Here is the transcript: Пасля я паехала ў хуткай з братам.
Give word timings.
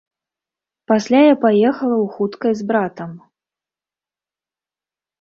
Пасля 0.91 1.19
я 1.25 1.35
паехала 1.43 1.69
ў 1.69 2.05
хуткай 2.15 2.53
з 2.65 2.69
братам. 2.75 3.11